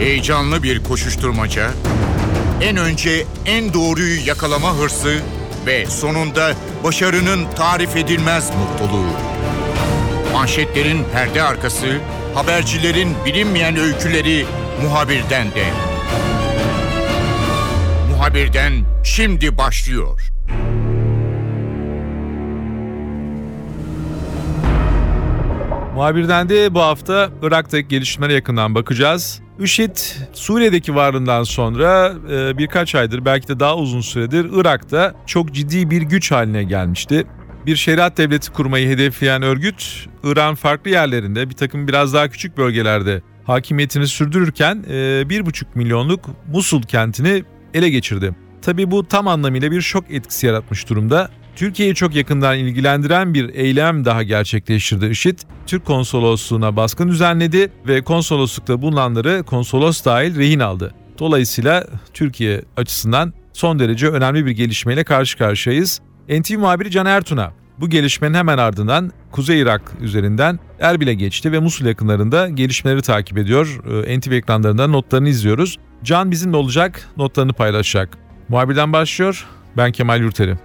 [0.00, 1.70] Heyecanlı bir koşuşturmaca,
[2.60, 5.20] en önce en doğruyu yakalama hırsı
[5.66, 6.52] ve sonunda
[6.84, 9.10] başarının tarif edilmez mutluluğu.
[10.32, 11.86] Manşetlerin perde arkası,
[12.34, 14.46] habercilerin bilinmeyen öyküleri
[14.82, 15.64] muhabirden de.
[18.10, 18.72] Muhabirden
[19.04, 20.20] şimdi başlıyor.
[25.94, 29.40] Muhabirden de bu hafta Irak'taki gelişmelere yakından bakacağız.
[29.60, 29.96] IŞİD
[30.32, 36.02] Suriye'deki varlığından sonra e, birkaç aydır belki de daha uzun süredir Irak'ta çok ciddi bir
[36.02, 37.26] güç haline gelmişti.
[37.66, 43.22] Bir şeriat devleti kurmayı hedefleyen örgüt İran farklı yerlerinde bir takım biraz daha küçük bölgelerde
[43.44, 48.34] hakimiyetini sürdürürken e, 1,5 milyonluk Musul kentini ele geçirdi.
[48.62, 51.30] Tabi bu tam anlamıyla bir şok etkisi yaratmış durumda.
[51.60, 55.38] Türkiye'yi çok yakından ilgilendiren bir eylem daha gerçekleştirdi IŞİD.
[55.66, 60.94] Türk konsolosluğuna baskın düzenledi ve konsoloslukta bulunanları konsolos dahil rehin aldı.
[61.18, 66.00] Dolayısıyla Türkiye açısından son derece önemli bir gelişmeyle karşı karşıyayız.
[66.28, 71.86] NTV muhabiri Can Ertun'a bu gelişmenin hemen ardından Kuzey Irak üzerinden Erbil'e geçti ve Musul
[71.86, 73.80] yakınlarında gelişmeleri takip ediyor.
[74.06, 75.78] Ee, NTV ekranlarında notlarını izliyoruz.
[76.04, 78.18] Can bizimle olacak, notlarını paylaşacak.
[78.48, 80.56] Muhabirden başlıyor, ben Kemal Yurteri.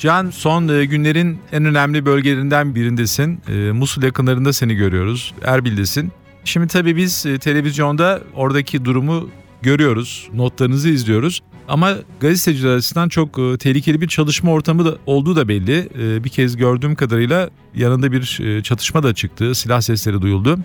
[0.00, 3.40] Can son e, günlerin en önemli bölgelerinden birindesin.
[3.48, 5.34] E, Musul yakınlarında seni görüyoruz.
[5.44, 6.12] Erbil'desin.
[6.44, 9.30] Şimdi tabii biz e, televizyonda oradaki durumu
[9.62, 10.28] görüyoruz.
[10.34, 11.40] Notlarınızı izliyoruz.
[11.68, 15.88] Ama gazeteciler açısından çok tehlikeli bir çalışma ortamı da olduğu da belli.
[16.24, 19.54] Bir kez gördüğüm kadarıyla yanında bir çatışma da çıktı.
[19.54, 20.58] Silah sesleri duyuldu.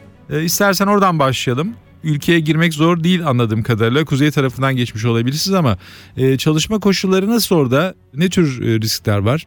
[0.43, 1.73] İstersen oradan başlayalım
[2.05, 4.05] ülkeye girmek zor değil anladığım kadarıyla.
[4.05, 5.77] Kuzey tarafından geçmiş olabilirsiniz ama
[6.17, 7.93] e, çalışma koşulları nasıl orada?
[8.13, 9.43] Ne tür e, riskler var?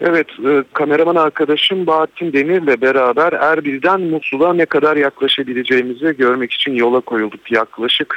[0.00, 7.00] Evet, e, kameraman arkadaşım Bahattin Demir'le beraber Erbil'den Musul'a ne kadar yaklaşabileceğimizi görmek için yola
[7.00, 7.52] koyulduk.
[7.52, 8.16] Yaklaşık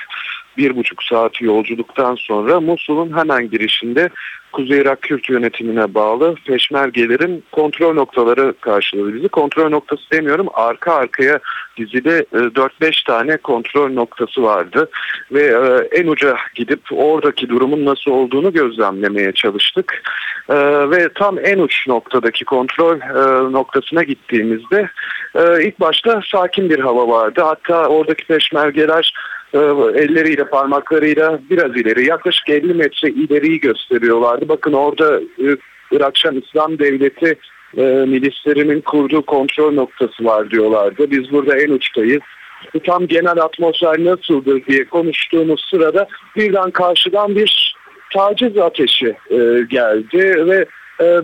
[0.58, 4.10] bir buçuk saat yolculuktan sonra Musul'un hemen girişinde
[4.54, 9.28] Kuzey Irak Kürt yönetimine bağlı peşmergelerin kontrol noktaları karşıladı bizi.
[9.28, 11.40] Kontrol noktası demiyorum arka arkaya
[11.78, 14.90] dizide 4-5 e, tane kontrol noktası vardı
[15.32, 20.04] ve e, en uca gidip oradaki durumun nasıl olduğunu gözlemlemeye çalıştık.
[20.50, 20.56] E,
[20.90, 23.00] ve tam en uç noktadaki kontrol
[23.50, 24.90] noktasına gittiğimizde
[25.62, 27.42] ilk başta sakin bir hava vardı.
[27.42, 29.14] Hatta oradaki peşmergeler
[29.54, 34.50] elleriyle parmaklarıyla biraz ileri yaklaşık 50 metre ileriyi gösteriyorlardı.
[34.50, 35.48] Bakın orada e,
[35.92, 37.36] Irakşan İslam Devleti
[37.78, 41.12] e, milislerinin kurduğu kontrol noktası var diyorlardı.
[41.12, 42.22] Biz burada en uçtayız.
[42.86, 47.76] Tam genel atmosfer nasıldır diye konuştuğumuz sırada birden karşıdan bir
[48.14, 49.38] taciz ateşi e,
[49.70, 50.66] geldi ve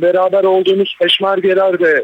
[0.02, 2.02] beraber olduğumuz peşmergeler de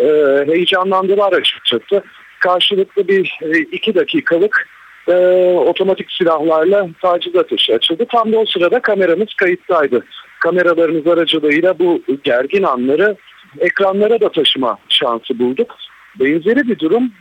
[0.54, 2.04] heyecanlandılar açıkçası.
[2.40, 3.40] Karşılıklı bir
[3.72, 4.68] iki dakikalık
[5.08, 5.16] e,
[5.54, 8.06] otomatik silahlarla taciz ateşi açıldı.
[8.12, 10.04] Tam da o sırada kameramız kayıttaydı.
[10.40, 13.16] Kameralarımız aracılığıyla bu gergin anları
[13.60, 15.76] ekranlara da taşıma şansı bulduk.
[16.20, 17.12] Benzeri bir durum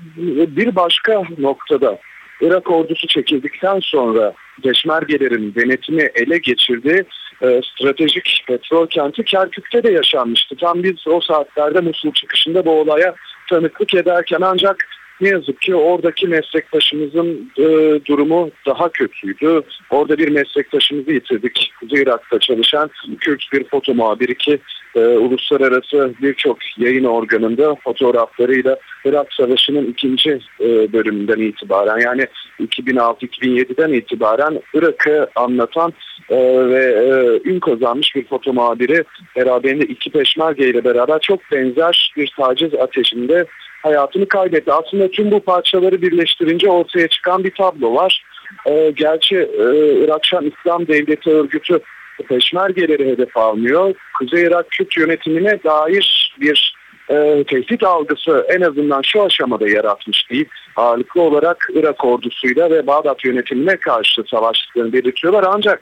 [0.56, 1.98] bir başka noktada
[2.40, 7.04] Irak ordusu çekildikten sonra Peşmergelerin denetimi ele geçirdiği
[7.42, 10.56] e, stratejik petrol kenti Kerkük'te de yaşanmıştı.
[10.56, 13.14] Tam biz o saatlerde Musul çıkışında bu olaya
[13.50, 14.86] tanıklık ederken ancak
[15.20, 17.64] ne yazık ki oradaki meslektaşımızın e,
[18.06, 19.62] durumu daha kötüydü.
[19.90, 21.72] Orada bir meslektaşımızı yitirdik.
[21.90, 24.58] Irak'ta çalışan Kürt bir foto muhabiri ki
[24.96, 30.30] e, uluslararası birçok yayın organında fotoğraflarıyla Irak Savaşı'nın ikinci
[30.60, 32.26] e, bölümünden itibaren yani
[32.60, 35.92] 2006-2007'den itibaren Irak'ı anlatan
[36.30, 36.36] e,
[36.68, 39.04] ve e, ün kazanmış bir foto muhabiri
[39.36, 43.46] beraberinde iki peşmerge ile beraber çok benzer bir taciz ateşinde
[43.84, 44.72] hayatını kaybetti.
[44.72, 48.24] Aslında tüm bu parçaları birleştirince ortaya çıkan bir tablo var.
[48.66, 49.64] E, gerçi e,
[50.04, 51.80] Irakşan İslam Devleti örgütü
[52.28, 53.94] peşmergeleri hedef almıyor.
[54.18, 56.74] Kuzey Irak Kürt yönetimine dair bir
[57.10, 60.48] e, tehdit algısı en azından şu aşamada yaratmış değil.
[60.76, 65.44] Ağırlıklı olarak Irak ordusuyla ve Bağdat yönetimine karşı savaştıklarını belirtiyorlar.
[65.48, 65.80] Ancak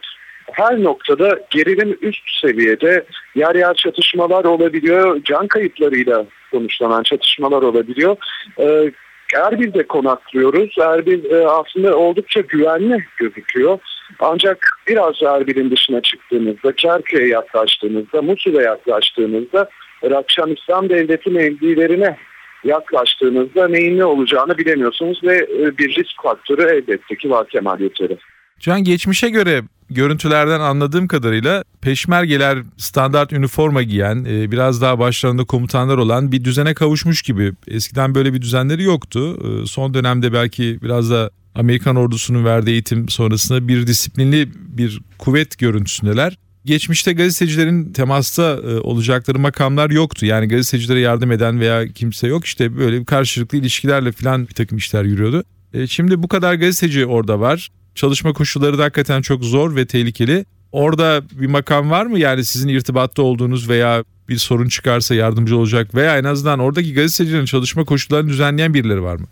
[0.53, 3.05] her noktada gerilim üst seviyede
[3.35, 5.21] yer yer çatışmalar olabiliyor.
[5.25, 8.17] Can kayıplarıyla sonuçlanan çatışmalar olabiliyor.
[8.59, 8.93] Ee,
[9.35, 10.77] Erbil'de konaklıyoruz.
[10.81, 13.79] Erbil e, aslında oldukça güvenli gözüküyor.
[14.19, 19.69] Ancak biraz Erbil'in dışına çıktığınızda, Kerkük'e yaklaştığınızda, Musul'a yaklaştığınızda
[20.05, 22.17] Rakşan İslam Devleti mevzilerine
[22.65, 28.19] yaklaştığınızda neyin ne olacağını bilemiyorsunuz ve e, bir risk faktörü elbette ki var Kemal Yeteri.
[28.63, 35.99] Can geçmişe göre görüntülerden anladığım kadarıyla peşmergeler standart üniforma giyen, e, biraz daha başlarında komutanlar
[35.99, 37.53] olan bir düzene kavuşmuş gibi.
[37.69, 39.39] Eskiden böyle bir düzenleri yoktu.
[39.63, 45.59] E, son dönemde belki biraz da Amerikan ordusunun verdiği eğitim sonrasında bir disiplinli bir kuvvet
[45.59, 46.39] görüntüsündeler.
[46.65, 50.27] Geçmişte gazetecilerin temasta e, olacakları makamlar yoktu.
[50.27, 52.45] Yani gazetecilere yardım eden veya kimse yok.
[52.45, 55.45] İşte böyle karşılıklı ilişkilerle falan bir takım işler yürüyordu.
[55.89, 57.69] Şimdi bu kadar gazeteci orada var.
[57.95, 60.45] Çalışma koşulları da hakikaten çok zor ve tehlikeli.
[60.73, 62.19] Orada bir makam var mı?
[62.19, 67.45] Yani sizin irtibatta olduğunuz veya bir sorun çıkarsa yardımcı olacak veya en azından oradaki gazetecilerin
[67.45, 69.27] çalışma koşullarını düzenleyen birileri var mı?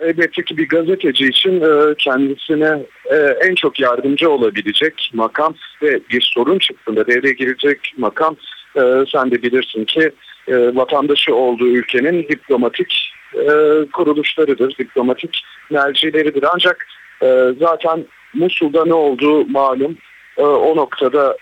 [0.00, 6.32] Elbette ki bir gazeteci için e, kendisine e, en çok yardımcı olabilecek makam ve bir
[6.34, 8.36] sorun çıktığında devreye girecek makam
[8.76, 8.80] e,
[9.12, 10.10] sen de bilirsin ki
[10.48, 13.12] vatandaşı olduğu ülkenin diplomatik
[13.92, 16.44] kuruluşlarıdır, diplomatik mercileridir.
[16.54, 16.86] Ancak
[17.60, 19.96] zaten Musul'da ne olduğu malum.
[20.36, 21.36] O noktada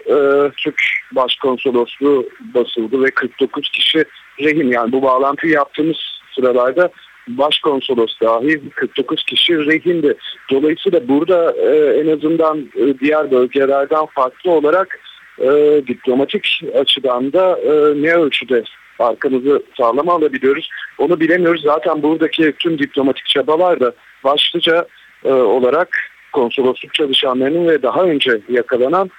[0.56, 0.82] Türk
[1.12, 4.04] Başkonsolosluğu basıldı ve 49 kişi
[4.40, 5.96] rehin yani bu bağlantıyı yaptığımız
[6.34, 6.90] sıralarda
[7.28, 10.14] başkonsolos dahil 49 kişi rehindi.
[10.50, 15.00] Dolayısıyla burada e, en azından e, diğer bölgelerden farklı olarak
[15.38, 15.48] e,
[15.86, 18.64] diplomatik açıdan da e, ne ölçüde
[18.98, 21.62] arkamızı sağlama alabiliyoruz onu bilemiyoruz.
[21.62, 23.92] Zaten buradaki tüm diplomatik çabalar da
[24.24, 24.86] başlıca
[25.24, 25.88] e, olarak
[26.32, 29.10] konsolosluk çalışanlarının ve daha önce yakalanan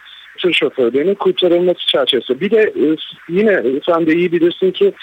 [0.42, 2.42] tır şoförlerinin kurtarılması çerçevesi.
[2.42, 2.96] Bir de e,
[3.30, 4.94] yine sen de iyi bilirsin ki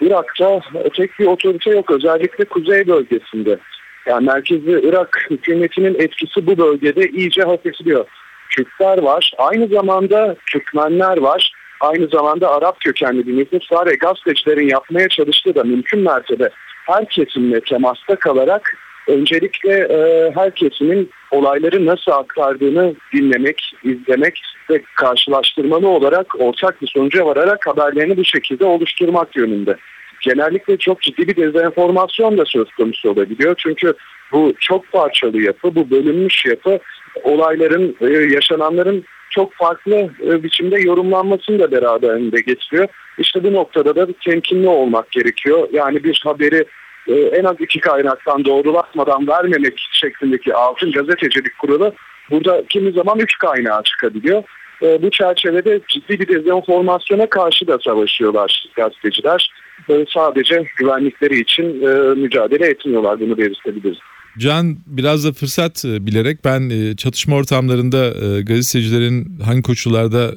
[0.00, 0.60] Irak'ta
[0.96, 3.58] tek bir otorite yok özellikle kuzey bölgesinde.
[4.06, 8.04] Yani merkezi Irak hükümetinin etkisi bu bölgede iyice hafifliyor.
[8.50, 14.68] Kürtler var, aynı zamanda Türkmenler var, aynı zamanda Arap kökenli bir nüfus var ve gazetecilerin
[14.68, 16.50] yapmaya çalıştığı da mümkün mertebe
[16.86, 18.76] her kesimle temasta kalarak
[19.08, 27.26] öncelikle e, her kesimin olayları nasıl aktardığını dinlemek, izlemek ve karşılaştırmalı olarak ortak bir sonuca
[27.26, 29.76] vararak haberlerini bu şekilde oluşturmak yönünde.
[30.20, 33.54] Genellikle çok ciddi bir dezenformasyon da söz konusu olabiliyor.
[33.58, 33.94] Çünkü
[34.32, 36.78] bu çok parçalı yapı, bu bölünmüş yapı
[37.22, 42.88] olayların, e, yaşananların çok farklı e, biçimde yorumlanmasını da beraberinde getiriyor.
[43.18, 45.68] İşte bu noktada da temkinli olmak gerekiyor.
[45.72, 46.64] Yani bir haberi
[47.08, 51.92] e, en az iki kaynaktan doğrulatmadan vermemek şeklindeki altın gazetecilik kuralı
[52.30, 54.42] burada kimi zaman üç kaynağı çıkabiliyor.
[54.82, 59.50] E, bu çerçevede ciddi bir dezenformasyona karşı da savaşıyorlar gazeteciler.
[59.90, 63.98] E, sadece güvenlikleri için e, mücadele etmiyorlar bunu belirtebiliriz.
[64.38, 70.34] Can biraz da fırsat e, bilerek ben e, çatışma ortamlarında e, gazetecilerin hangi koşullarda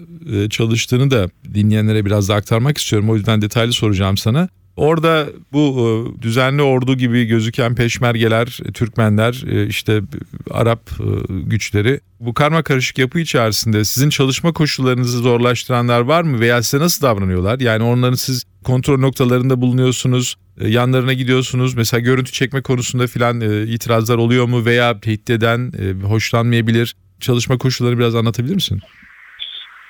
[0.50, 3.10] çalıştığını da dinleyenlere biraz da aktarmak istiyorum.
[3.10, 4.50] O yüzden detaylı soracağım sana.
[4.78, 10.02] Orada bu e, düzenli ordu gibi gözüken peşmergeler, e, Türkmenler, e, işte
[10.52, 10.90] Arap
[11.30, 17.08] güçleri bu karma karışık yapı içerisinde sizin çalışma koşullarınızı zorlaştıranlar var mı veya size nasıl
[17.08, 17.60] davranıyorlar?
[17.60, 21.74] Yani onların siz kontrol noktalarında bulunuyorsunuz, yanlarına gidiyorsunuz.
[21.74, 25.72] Mesela görüntü çekme konusunda filan itirazlar oluyor mu veya tehdit eden
[26.04, 26.96] hoşlanmayabilir?
[27.20, 28.80] Çalışma koşullarını biraz anlatabilir misin?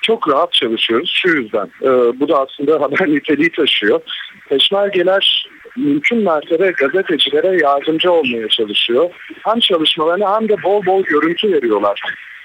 [0.08, 1.66] Çok rahat çalışıyoruz şu yüzden.
[1.82, 4.00] E, bu da aslında haber niteliği taşıyor.
[4.48, 9.10] Peşmergeler mümkün mertebe gazetecilere yardımcı olmaya çalışıyor.
[9.44, 12.00] Hem çalışmalarına hem de bol bol görüntü veriyorlar.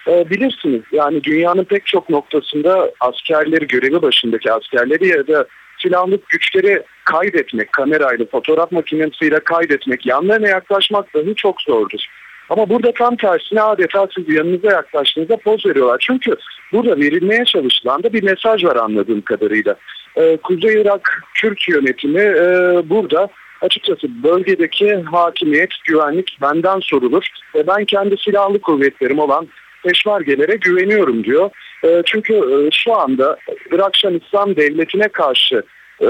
[0.07, 5.45] E, bilirsiniz yani dünyanın pek çok noktasında askerleri, görevi başındaki askerleri ya da
[5.81, 12.05] silahlı güçleri kaydetmek, kamerayla, fotoğraf makinesiyle kaydetmek, yanlarına yaklaşmak dahi çok zordur.
[12.53, 15.97] Ama burada tam tersine adeta siz yanınıza yaklaştığınızda poz veriyorlar.
[16.07, 16.35] Çünkü
[16.73, 19.75] burada verilmeye çalışılan da bir mesaj var anladığım kadarıyla.
[20.17, 22.45] Ee, Kuzey Irak Kürt yönetimi e,
[22.89, 23.27] burada
[23.61, 29.47] açıkçası bölgedeki hakimiyet, güvenlik benden sorulur ve ben kendi silahlı kuvvetlerim olan
[29.83, 31.49] peşmergelere güveniyorum diyor.
[31.85, 33.37] E, çünkü e, şu anda
[33.71, 35.63] Irak Şam İslam Devleti'ne karşı
[36.01, 36.07] e,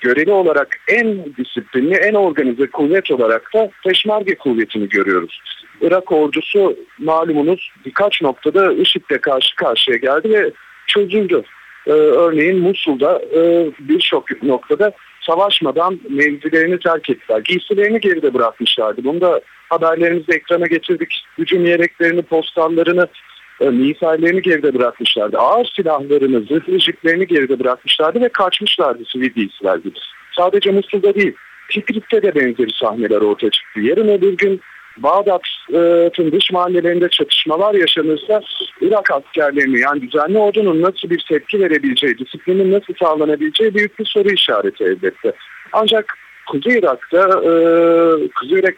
[0.00, 5.40] göreli olarak en disiplinli, en organize kuvvet olarak da peşmerge kuvvetini görüyoruz.
[5.80, 10.50] Irak ordusu malumunuz birkaç noktada IŞİD'le karşı karşıya geldi ve
[10.86, 11.42] çözüldü.
[11.86, 17.40] Ee, örneğin Musul'da e, birçok noktada savaşmadan mevzilerini terk ettiler.
[17.44, 19.04] Giysilerini geride bırakmışlardı.
[19.04, 21.24] Bunu da haberlerimizde ekrana getirdik.
[21.38, 23.06] Hücum yeleklerini, postallarını,
[23.60, 25.38] e, miğferlerini geride bırakmışlardı.
[25.38, 29.98] Ağır silahlarını, zırhlı jiplerini geride bırakmışlardı ve kaçmışlardı sivil giysiler gibi.
[30.36, 31.34] Sadece Musul'da değil,
[31.70, 33.80] Tikrit'te de benzeri sahneler ortaya çıktı.
[33.80, 34.60] Yarın öbür gün
[34.96, 38.40] Bağdat'ın dış mahallelerinde çatışmalar yaşanırsa
[38.80, 44.30] Irak askerlerini yani düzenli ordunun nasıl bir tepki verebileceği, disiplinin nasıl sağlanabileceği büyük bir soru
[44.30, 45.32] işareti elbette.
[45.72, 47.52] Ancak Kuzey Irak'ta, e,
[48.40, 48.74] Kuzey Irak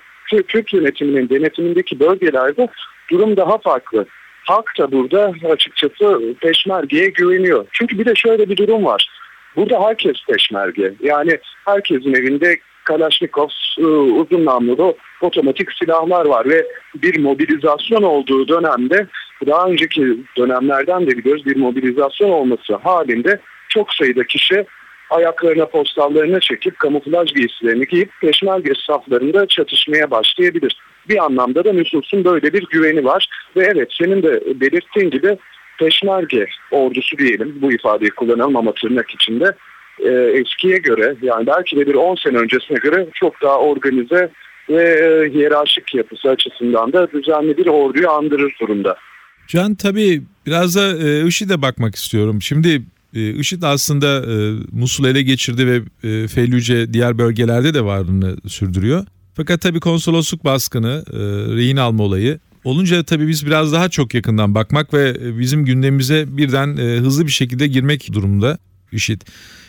[0.49, 2.69] Türk yönetiminin denetimindeki bölgelerde
[3.11, 4.07] durum daha farklı.
[4.45, 7.67] Halk da burada açıkçası peşmergeye güveniyor.
[7.73, 9.09] Çünkü bir de şöyle bir durum var.
[9.57, 10.95] Burada herkes peşmerge.
[11.03, 19.07] Yani herkesin evinde Kalaşnikov e, uzun namlulu otomatik silahlar var ve bir mobilizasyon olduğu dönemde
[19.47, 24.67] daha önceki dönemlerden de biliyoruz bir mobilizasyon olması halinde çok sayıda kişi
[25.11, 30.77] ayaklarına postallarına çekip kamuflaj giysilerini giyip peşmerge saflarında çatışmaya başlayabilir.
[31.09, 35.39] Bir anlamda da nüfusun böyle bir güveni var ve evet senin de belirttiğin gibi
[35.79, 39.53] peşmerge ordusu diyelim bu ifadeyi kullanalım ama tırnak içinde
[39.99, 44.31] e, eskiye göre yani belki de bir 10 sene öncesine göre çok daha organize
[44.71, 48.97] ve e, hiyerarşik yapısı açısından da düzenli bir orduyu andırır durumda.
[49.49, 52.43] Can tabii biraz da e, IŞİD'e bakmak istiyorum.
[52.43, 52.83] Şimdi
[53.15, 54.35] e, IŞİD aslında e,
[54.73, 59.07] Musul ele geçirdi ve e, Fellüce diğer bölgelerde de varlığını sürdürüyor.
[59.35, 61.19] Fakat tabii konsolosluk baskını, e,
[61.57, 66.37] rehin alma olayı olunca tabii biz biraz daha çok yakından bakmak ve e, bizim gündemimize
[66.37, 68.59] birden e, hızlı bir şekilde girmek durumunda
[68.93, 69.23] IŞİD.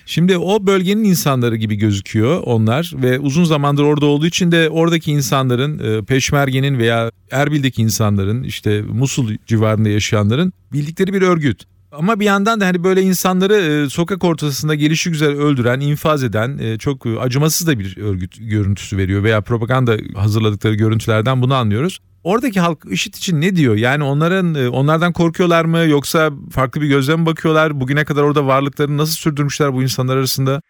[0.05, 5.12] Şimdi o bölgenin insanları gibi gözüküyor onlar ve uzun zamandır orada olduğu için de oradaki
[5.12, 11.63] insanların e, Peşmerge'nin veya Erbil'deki insanların işte Musul civarında yaşayanların bildikleri bir örgüt.
[11.91, 16.57] Ama bir yandan da hani böyle insanları e, sokak ortasında gelişi güzel öldüren, infaz eden
[16.57, 22.00] e, çok acımasız da bir örgüt görüntüsü veriyor veya propaganda hazırladıkları görüntülerden bunu anlıyoruz.
[22.25, 23.75] Oradaki halk IŞİD için ne diyor?
[23.75, 27.79] Yani onların e, onlardan korkuyorlar mı yoksa farklı bir gözle mi bakıyorlar?
[27.79, 30.62] Bugüne kadar orada varlıklarını nasıl sürdürmüşler bu insanlar arasında?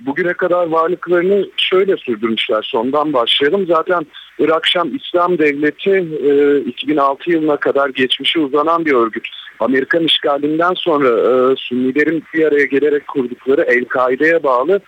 [0.00, 2.62] Bugüne kadar varlıklarını şöyle sürdürmüşler.
[2.62, 3.66] Sondan başlayalım.
[3.66, 4.06] Zaten
[4.38, 6.04] Irak Şam İslam Devleti
[6.66, 9.28] 2006 yılına kadar geçmişi uzanan bir örgüt.
[9.60, 14.80] Amerikan işgalinden sonra e, Sünnilerin bir araya gelerek kurdukları El-Kaide'ye bağlı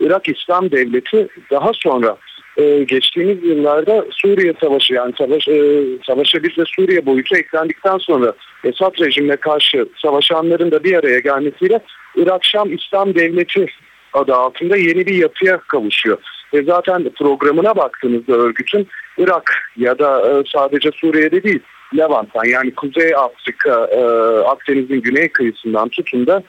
[0.00, 2.16] Irak İslam Devleti daha sonra
[2.58, 8.32] e, geçtiğimiz yıllarda Suriye Savaşı yani savaş, e, savaşa bir de Suriye boyutu eklendikten sonra
[8.64, 11.80] Esad rejimine karşı savaşanların da bir araya gelmesiyle
[12.16, 13.66] Irak Şam İslam Devleti
[14.12, 16.18] adı altında yeni bir yapıya kavuşuyor.
[16.54, 18.88] Ve zaten programına baktığınızda örgütün
[19.18, 21.60] Irak ya da e, sadece Suriye'de değil
[21.96, 24.00] Levant'tan yani Kuzey Afrika, e,
[24.44, 26.42] Akdeniz'in güney kıyısından tutun da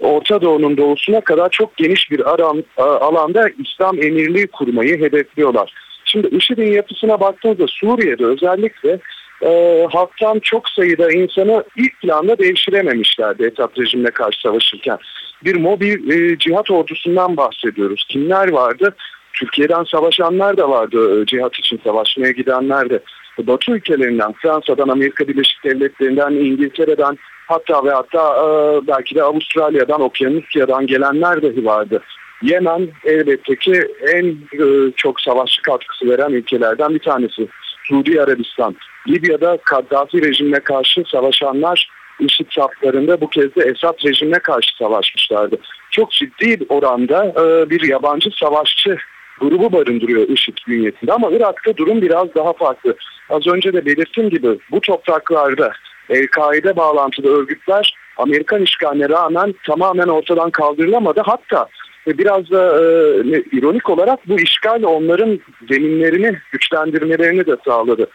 [0.00, 5.72] Orta Doğu'nun doğusuna kadar çok geniş bir aran, alanda İslam emirliği kurmayı hedefliyorlar.
[6.04, 8.98] Şimdi IŞİD'in yapısına baktığınızda Suriye'de özellikle
[9.42, 14.98] e, halktan çok sayıda insanı ilk planda devşirememişlerdi Esad rejimine karşı savaşırken.
[15.44, 18.06] Bir mobil e, cihat ordusundan bahsediyoruz.
[18.08, 18.94] Kimler vardı?
[19.32, 23.00] Türkiye'den savaşanlar da vardı, e, cihat için savaşmaya gidenler de.
[23.38, 28.46] Batı ülkelerinden, Fransa'dan, Amerika Birleşik Devletleri'nden, İngiltere'den, hatta ve hatta e,
[28.86, 32.02] belki de Avustralya'dan, Okyanusya'dan gelenler dahi vardı.
[32.42, 34.26] Yemen elbette ki en
[34.62, 37.48] e, çok savaşçı katkısı veren ülkelerden bir tanesi.
[37.84, 38.76] Suudi Arabistan,
[39.08, 41.88] Libya'da Kaddafi rejimine karşı savaşanlar
[42.20, 45.56] IŞİD saflarında bu kez de Esad rejimine karşı savaşmışlardı.
[45.90, 48.96] Çok ciddi oranda e, bir yabancı savaşçı
[49.40, 52.94] grubu barındırıyor IŞİD bünyesinde ama Irak'ta durum biraz daha farklı.
[53.30, 55.72] Az önce de belirttiğim gibi bu topraklarda
[56.10, 61.20] El-Kaide bağlantılı örgütler Amerikan işgaline rağmen tamamen ortadan kaldırılamadı.
[61.24, 61.68] Hatta
[62.06, 68.06] biraz da e, ironik olarak bu işgal onların zeminlerini güçlendirmelerini de sağladı.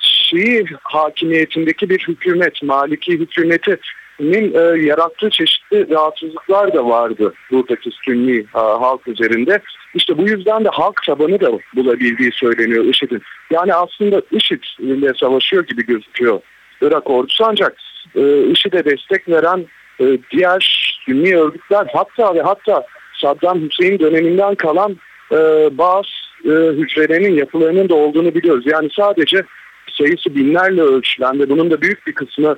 [0.00, 8.44] Şii hakimiyetindeki bir hükümet, Maliki hükümetinin e, yarattığı çeşitli rahatsızlıklar da vardı buradaki Sünni e,
[8.54, 9.60] halk üzerinde.
[9.94, 13.22] İşte bu yüzden de halk tabanı da bulabildiği söyleniyor IŞİD'in.
[13.50, 16.40] Yani aslında IŞİD ile savaşıyor gibi gözüküyor
[16.82, 17.76] Irak ordusu ancak
[18.14, 19.66] e, IŞİD'e destek veren
[20.00, 22.86] e, diğer Sünni örgütler hatta ve hatta
[23.20, 24.96] Saddam Hüseyin döneminden kalan
[25.32, 25.38] e,
[25.78, 26.08] bazı
[26.44, 28.64] e, hücrelerinin yapılarının da olduğunu biliyoruz.
[28.66, 29.42] Yani sadece
[29.90, 32.56] sayısı binlerle ölçülen ve bunun da büyük bir kısmı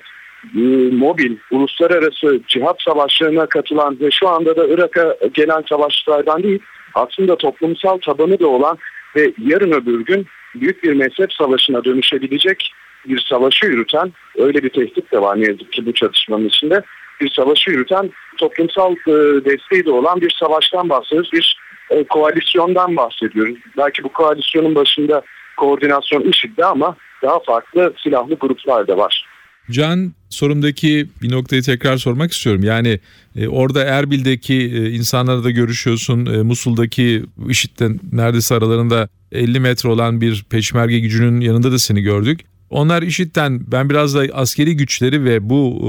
[0.57, 0.61] e,
[0.93, 6.61] mobil, uluslararası cihat savaşlarına katılan ve şu anda da Irak'a gelen savaşçılardan değil
[6.95, 8.79] aslında toplumsal tabanı da olan
[9.17, 12.73] ve yarın öbür gün büyük bir mezhep savaşına dönüşebilecek
[13.09, 16.83] bir savaşı yürüten, öyle bir tehdit de var ne yazık ki bu çatışmanın içinde,
[17.21, 19.13] bir savaşı yürüten toplumsal e,
[19.45, 21.57] desteği de olan bir savaştan bahsediyoruz, bir
[21.91, 23.59] e, koalisyondan bahsediyoruz.
[23.77, 25.23] Belki bu koalisyonun başında
[25.57, 29.25] koordinasyon IŞİD'de ama daha farklı silahlı gruplar da var.
[29.71, 32.65] Can sorumdaki bir noktayı tekrar sormak istiyorum.
[32.65, 33.01] Yani
[33.37, 36.27] e, orada Erbil'deki e, insanlarla da görüşüyorsun.
[36.27, 42.41] E, Musul'daki IŞİD'den neredeyse aralarında 50 metre olan bir peşmerge gücünün yanında da seni gördük.
[42.71, 45.81] Onlar IŞİD'den ben biraz da askeri güçleri ve bu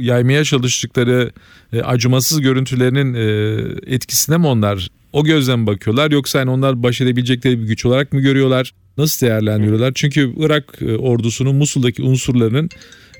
[0.00, 1.32] e, yaymaya çalıştıkları
[1.72, 7.62] e, acımasız görüntülerinin e, etkisine mi onlar o gözden bakıyorlar yoksa yani onlar baş edebilecekleri
[7.62, 8.72] bir güç olarak mı görüyorlar?
[8.98, 9.92] nasıl değerlendiriyorlar?
[9.94, 12.68] Çünkü Irak e, ordusunun Musul'daki unsurlarının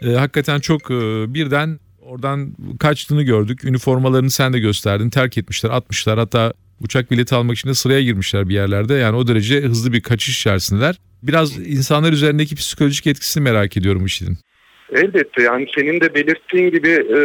[0.02, 0.94] e, hakikaten çok e,
[1.34, 3.64] birden oradan kaçtığını gördük.
[3.64, 5.10] Üniformalarını sen de gösterdin.
[5.10, 6.18] Terk etmişler, atmışlar.
[6.18, 6.52] Hatta
[6.84, 8.94] uçak bileti almak için de sıraya girmişler bir yerlerde.
[8.94, 10.96] Yani o derece hızlı bir kaçış içerisindeler.
[11.22, 14.38] Biraz insanlar üzerindeki psikolojik etkisini merak ediyorum işin.
[14.92, 17.18] Elbette yani senin de belirttiğin gibi e,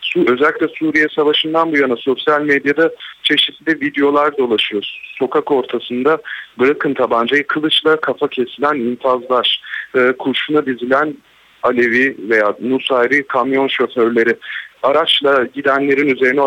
[0.00, 2.90] Su, özellikle Suriye Savaşı'ndan bu yana sosyal medyada
[3.22, 4.84] çeşitli videolar dolaşıyor.
[5.18, 6.18] Sokak ortasında
[6.58, 9.62] bırakın tabancayı kılıçla kafa kesilen infazlar,
[9.96, 11.16] e, kurşuna dizilen
[11.62, 14.36] Alevi veya Nusayri kamyon şoförleri,
[14.82, 16.40] araçla gidenlerin üzerine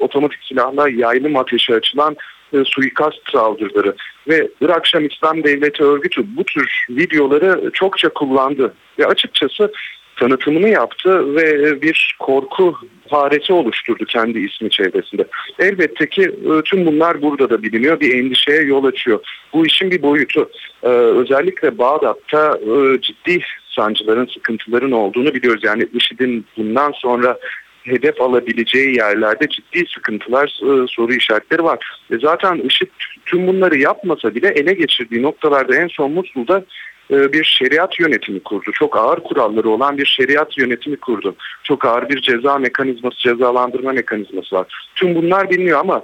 [0.00, 2.16] otomatik silahla yaylım ateşi açılan
[2.52, 3.94] e, suikast saldırıları
[4.28, 9.72] ve Irak Şam İslam Devleti örgütü bu tür videoları çokça kullandı ve açıkçası
[10.16, 12.74] tanıtımını yaptı ve bir korku
[13.10, 15.24] faresi oluşturdu kendi ismi çevresinde.
[15.58, 18.00] Elbette ki e, tüm bunlar burada da biliniyor.
[18.00, 19.20] Bir endişeye yol açıyor.
[19.52, 20.50] Bu işin bir boyutu.
[20.82, 23.40] Ee, özellikle Bağdat'ta e, ciddi
[23.76, 25.64] sancıların, sıkıntıların olduğunu biliyoruz.
[25.64, 27.38] Yani IŞİD'in bundan sonra
[27.86, 32.00] hedef alabileceği yerlerde ciddi sıkıntılar, e, soru işaretleri var.
[32.10, 32.88] E zaten IŞİD
[33.26, 36.64] tüm bunları yapmasa bile ele geçirdiği noktalarda en son Musul'da
[37.10, 38.70] e, bir şeriat yönetimi kurdu.
[38.72, 41.36] Çok ağır kuralları olan bir şeriat yönetimi kurdu.
[41.62, 44.88] Çok ağır bir ceza mekanizması, cezalandırma mekanizması var.
[44.94, 46.02] Tüm bunlar biliniyor ama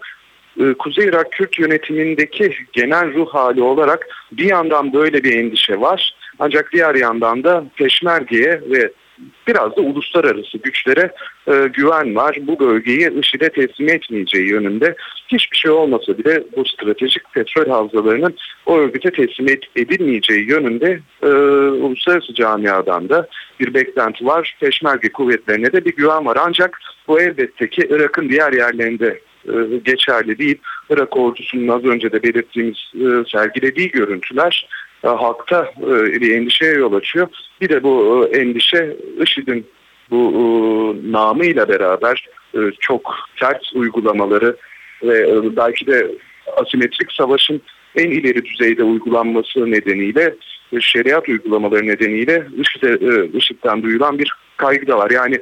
[0.78, 6.14] Kuzey Irak Kürt yönetimindeki genel ruh hali olarak bir yandan böyle bir endişe var.
[6.38, 8.92] Ancak diğer yandan da Peşmerge'ye ve
[9.48, 11.12] biraz da uluslararası güçlere
[11.48, 12.38] e, güven var.
[12.40, 14.94] Bu bölgeyi IŞİD'e teslim etmeyeceği yönünde
[15.28, 18.34] hiçbir şey olmasa bile bu stratejik petrol havzalarının
[18.66, 21.26] o örgüte teslim edilmeyeceği yönünde e,
[21.82, 23.28] uluslararası camiadan da
[23.60, 24.56] bir beklenti var.
[24.60, 26.38] Peşmerge kuvvetlerine de bir güven var.
[26.40, 29.52] Ancak bu elbette ki Irak'ın diğer yerlerinde e,
[29.84, 30.58] geçerli değil.
[30.90, 34.68] Irak ordusunun az önce de belirttiğimiz e, sergilediği görüntüler
[35.02, 37.28] halkta e, bir endişeye yol açıyor.
[37.60, 39.66] Bir de bu e, endişe IŞİD'in
[40.10, 42.28] bu namıyla beraber
[42.80, 44.56] çok sert uygulamaları
[45.02, 46.10] ve belki de
[46.56, 47.62] asimetrik savaşın
[47.96, 50.34] en ileri düzeyde uygulanması nedeniyle
[50.80, 52.98] şeriat uygulamaları nedeniyle IŞİD'e,
[53.38, 55.10] IŞİD'den duyulan bir kaygı da var.
[55.10, 55.40] Yani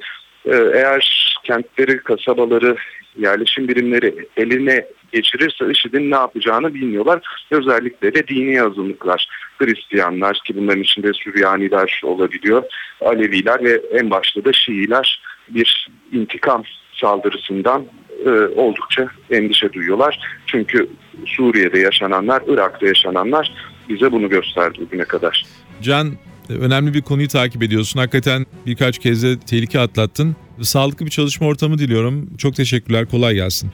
[0.75, 2.77] eğer kentleri, kasabaları,
[3.17, 7.21] yerleşim birimleri eline geçirirse IŞİD'in ne yapacağını bilmiyorlar.
[7.51, 9.27] Özellikle de dini azınlıklar,
[9.59, 12.63] Hristiyanlar ki bunların içinde Süryaniler olabiliyor,
[13.01, 17.85] Aleviler ve en başta da Şiiler bir intikam saldırısından
[18.27, 20.19] e, oldukça endişe duyuyorlar.
[20.47, 20.89] Çünkü
[21.27, 23.53] Suriye'de yaşananlar, Irak'ta yaşananlar
[23.89, 25.45] bize bunu gösterdi bugüne kadar.
[25.83, 26.13] Can
[26.49, 28.01] önemli bir konuyu takip ediyorsun.
[28.01, 30.37] Hakikaten birkaç kez de tehlike atlattın.
[30.63, 32.37] Sağlıklı bir çalışma ortamı diliyorum.
[32.37, 33.07] Çok teşekkürler.
[33.07, 33.71] Kolay gelsin.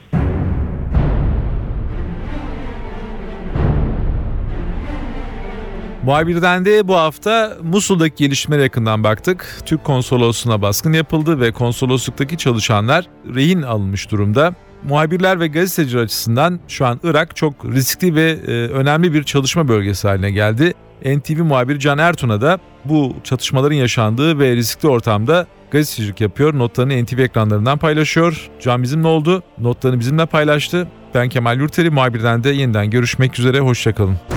[6.07, 9.61] Muhabirden de bu hafta Musul'daki gelişmelere yakından baktık.
[9.65, 14.55] Türk konsolosluğuna baskın yapıldı ve konsolosluktaki çalışanlar rehin alınmış durumda.
[14.83, 20.07] Muhabirler ve gazeteciler açısından şu an Irak çok riskli ve e, önemli bir çalışma bölgesi
[20.07, 20.73] haline geldi.
[21.05, 26.57] NTV muhabiri Can Ertun'a da bu çatışmaların yaşandığı ve riskli ortamda gazetecilik yapıyor.
[26.57, 28.49] Notlarını NTV ekranlarından paylaşıyor.
[28.61, 29.43] Can bizimle oldu.
[29.57, 30.87] Notlarını bizimle paylaştı.
[31.15, 33.59] Ben Kemal Yurteri muhabirden de yeniden görüşmek üzere.
[33.59, 34.36] Hoşçakalın.